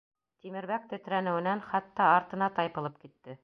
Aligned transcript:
Тимербәк 0.45 0.87
тетрәнеүенән 0.93 1.63
хатта 1.67 2.09
артына 2.17 2.51
тайпылып 2.59 3.01
китте. 3.07 3.39